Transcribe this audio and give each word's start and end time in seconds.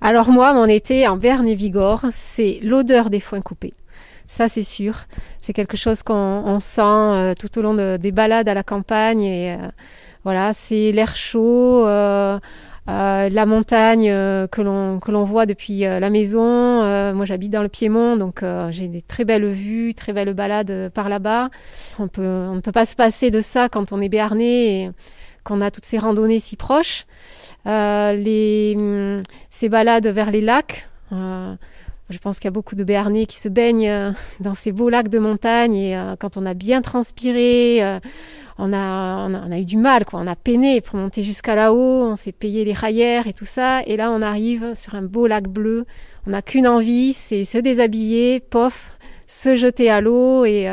Alors 0.00 0.30
moi, 0.30 0.52
mon 0.52 0.66
été 0.66 1.08
en 1.08 1.16
Berne 1.16 1.48
et 1.48 1.54
Vigor, 1.54 2.04
c'est 2.12 2.58
l'odeur 2.62 3.10
des 3.10 3.20
foins 3.20 3.40
coupés. 3.40 3.74
Ça, 4.28 4.48
c'est 4.48 4.62
sûr. 4.62 5.04
C'est 5.40 5.52
quelque 5.52 5.76
chose 5.76 6.02
qu'on 6.02 6.14
on 6.14 6.60
sent 6.60 6.80
euh, 6.82 7.34
tout 7.34 7.58
au 7.58 7.62
long 7.62 7.74
de- 7.74 7.96
des 7.96 8.12
balades 8.12 8.48
à 8.48 8.54
la 8.54 8.62
campagne. 8.62 9.22
Et 9.22 9.52
euh, 9.54 9.68
voilà, 10.24 10.52
c'est 10.52 10.92
l'air 10.92 11.16
chaud, 11.16 11.86
euh, 11.86 12.38
la 12.86 13.46
montagne 13.46 14.06
que 14.06 14.60
l'on 14.62 15.24
voit 15.24 15.46
depuis 15.46 15.80
la 15.80 16.10
maison. 16.10 16.82
Moi, 17.14 17.24
j'habite 17.24 17.50
dans 17.52 17.62
le 17.62 17.68
Piémont, 17.68 18.16
donc 18.16 18.44
j'ai 18.70 18.86
des 18.86 19.02
très 19.02 19.24
belles 19.24 19.46
vues, 19.46 19.92
très 19.94 20.12
belles 20.12 20.34
balades 20.34 20.90
par 20.94 21.08
là-bas. 21.08 21.48
On 21.98 22.04
ne 22.04 22.60
peut 22.60 22.72
pas 22.72 22.84
se 22.84 22.94
passer 22.94 23.30
de 23.32 23.40
ça 23.40 23.68
quand 23.68 23.90
on 23.92 24.00
est 24.00 24.08
béarnais 24.08 24.92
qu'on 25.46 25.60
a 25.60 25.70
toutes 25.70 25.86
ces 25.86 25.98
randonnées 25.98 26.40
si 26.40 26.56
proches. 26.56 27.06
Euh, 27.66 28.12
les 28.12 29.22
ces 29.50 29.68
balades 29.68 30.06
vers 30.08 30.30
les 30.30 30.40
lacs. 30.40 30.88
euh, 31.12 31.54
je 32.10 32.18
pense 32.18 32.38
qu'il 32.38 32.46
y 32.46 32.48
a 32.48 32.52
beaucoup 32.52 32.76
de 32.76 32.84
Béarnais 32.84 33.26
qui 33.26 33.40
se 33.40 33.48
baignent 33.48 33.88
euh, 33.88 34.10
dans 34.38 34.54
ces 34.54 34.70
beaux 34.70 34.88
lacs 34.88 35.08
de 35.08 35.18
montagne 35.18 35.74
et 35.74 35.98
quand 36.20 36.36
on 36.36 36.46
a 36.46 36.54
bien 36.54 36.82
transpiré, 36.82 37.80
on, 38.58 38.72
a, 38.72 39.28
on, 39.28 39.52
a, 39.52 39.58
eu 39.58 39.64
du 39.64 39.76
mal, 39.76 40.04
quoi. 40.04 40.20
on 40.20 40.26
a 40.26 40.36
peiné 40.36 40.80
pour 40.80 40.96
monter 40.96 41.22
jusqu'à 41.22 41.54
là-haut, 41.54 42.04
on 42.04 42.16
s'est 42.16 42.32
payé 42.32 42.64
les 42.64 42.72
raillères 42.72 43.26
et 43.26 43.32
tout 43.32 43.44
ça. 43.44 43.82
Et 43.86 43.96
là, 43.96 44.10
on 44.12 44.22
arrive 44.22 44.74
sur 44.74 44.94
un 44.94 45.02
beau 45.02 45.26
lac 45.26 45.48
bleu. 45.48 45.84
On 46.26 46.30
n'a 46.30 46.42
qu'une 46.42 46.68
envie, 46.68 47.12
c'est 47.12 47.44
se 47.44 47.58
déshabiller, 47.58 48.40
pof, 48.40 48.92
se 49.26 49.56
jeter 49.56 49.90
à 49.90 50.00
l'eau 50.00 50.44
et, 50.44 50.68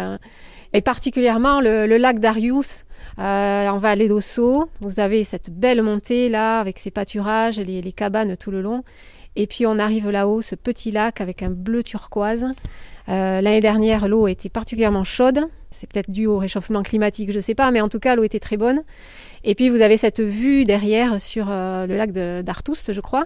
et 0.73 0.81
particulièrement 0.81 1.61
le, 1.61 1.85
lac 1.97 2.19
d'Arius. 2.19 2.83
Euh, 3.19 3.67
en 3.67 3.77
vallée 3.77 4.07
d'Osso, 4.07 4.69
vous 4.81 4.99
avez 4.99 5.23
cette 5.23 5.51
belle 5.51 5.83
montée 5.83 6.29
là 6.29 6.59
avec 6.59 6.79
ses 6.79 6.89
pâturages, 6.89 7.59
les, 7.59 7.81
les 7.81 7.91
cabanes 7.91 8.35
tout 8.37 8.49
le 8.49 8.61
long. 8.61 8.83
Et 9.35 9.47
puis 9.47 9.65
on 9.65 9.79
arrive 9.79 10.09
là-haut, 10.09 10.41
ce 10.41 10.55
petit 10.55 10.91
lac 10.91 11.21
avec 11.21 11.43
un 11.43 11.49
bleu 11.49 11.83
turquoise. 11.83 12.47
Euh, 13.09 13.41
L'année 13.41 13.59
dernière, 13.59 14.07
l'eau 14.07 14.27
était 14.27 14.49
particulièrement 14.49 15.03
chaude. 15.03 15.41
C'est 15.71 15.91
peut-être 15.91 16.09
dû 16.09 16.27
au 16.27 16.37
réchauffement 16.37 16.83
climatique, 16.83 17.31
je 17.31 17.37
ne 17.37 17.41
sais 17.41 17.55
pas, 17.55 17.71
mais 17.71 17.81
en 17.81 17.89
tout 17.89 17.99
cas, 17.99 18.15
l'eau 18.15 18.23
était 18.23 18.39
très 18.39 18.57
bonne. 18.57 18.83
Et 19.43 19.55
puis 19.55 19.69
vous 19.69 19.81
avez 19.81 19.97
cette 19.97 20.21
vue 20.21 20.65
derrière 20.65 21.19
sur 21.19 21.47
euh, 21.49 21.85
le 21.85 21.97
lac 21.97 22.11
d'Artoust, 22.11 22.93
je 22.93 23.01
crois. 23.01 23.25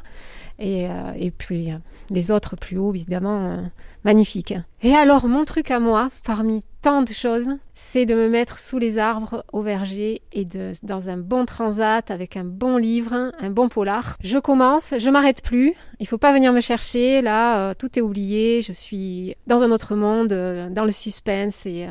Et, 0.59 0.87
euh, 0.87 1.29
puis 1.37 1.71
euh, 1.71 1.75
les 2.09 2.31
autres 2.31 2.55
plus 2.55 2.77
haut, 2.77 2.93
évidemment, 2.93 3.69
magnifiques. 4.03 4.55
Et 4.81 4.95
alors, 4.95 5.27
mon 5.27 5.45
truc 5.45 5.69
à 5.69 5.79
moi, 5.79 6.09
parmi 6.23 6.63
tant 6.81 7.03
de 7.03 7.09
choses, 7.09 7.49
c'est 7.75 8.05
de 8.07 8.15
me 8.15 8.29
mettre 8.29 8.59
sous 8.59 8.79
les 8.79 8.97
arbres 8.97 9.43
au 9.53 9.61
verger 9.61 10.21
et 10.31 10.45
de, 10.45 10.71
dans 10.81 11.09
un 11.09 11.17
bon 11.17 11.45
transat 11.45 12.09
avec 12.09 12.37
un 12.37 12.45
bon 12.45 12.77
livre, 12.77 13.31
un 13.39 13.49
bon 13.51 13.69
polar. 13.69 14.17
Je 14.23 14.39
commence, 14.39 14.95
je 14.97 15.09
m'arrête 15.11 15.43
plus. 15.43 15.75
Il 15.99 16.07
faut 16.07 16.17
pas 16.17 16.33
venir 16.33 16.53
me 16.53 16.61
chercher. 16.61 17.21
Là, 17.21 17.75
tout 17.75 17.99
est 17.99 18.01
oublié. 18.01 18.63
Je 18.63 18.71
suis 18.71 19.35
dans 19.45 19.61
un 19.61 19.69
autre 19.69 19.95
monde, 19.95 20.29
dans 20.29 20.85
le 20.85 20.91
suspense 20.91 21.65
et 21.67 21.87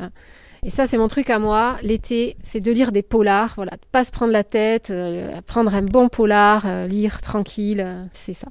et 0.63 0.69
ça, 0.69 0.87
c'est 0.87 0.97
mon 0.97 1.07
truc 1.07 1.29
à 1.29 1.39
moi. 1.39 1.77
L'été, 1.81 2.37
c'est 2.43 2.61
de 2.61 2.71
lire 2.71 2.91
des 2.91 3.01
polars, 3.01 3.53
voilà, 3.55 3.71
de 3.71 3.85
pas 3.91 4.03
se 4.03 4.11
prendre 4.11 4.31
la 4.31 4.43
tête, 4.43 4.89
euh, 4.91 5.41
prendre 5.45 5.73
un 5.73 5.83
bon 5.83 6.09
polar, 6.09 6.65
euh, 6.65 6.87
lire 6.87 7.21
tranquille, 7.21 7.81
euh, 7.81 8.03
c'est 8.13 8.33
ça. 8.33 8.47